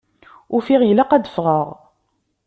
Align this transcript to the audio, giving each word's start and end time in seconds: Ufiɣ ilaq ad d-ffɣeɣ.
Ufiɣ 0.55 0.81
ilaq 0.83 1.11
ad 1.11 1.21
d-ffɣeɣ. 1.23 1.67